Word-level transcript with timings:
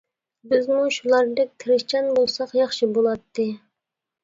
بىزمۇ 0.53 0.79
شۇلاردەك 0.95 1.51
تىرىشچان 1.65 2.09
بولساق 2.21 2.57
ياخشى 2.63 2.91
بۇلاتتى! 2.99 3.49